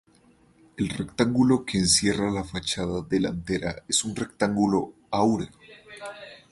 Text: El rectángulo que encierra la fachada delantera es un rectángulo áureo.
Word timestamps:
El 0.77 0.89
rectángulo 0.89 1.63
que 1.63 1.77
encierra 1.77 2.31
la 2.31 2.43
fachada 2.43 3.03
delantera 3.07 3.83
es 3.87 4.03
un 4.03 4.15
rectángulo 4.15 4.95
áureo. 5.11 5.47